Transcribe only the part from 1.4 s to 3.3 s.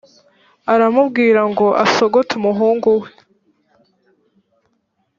ngo asogote umuhungu we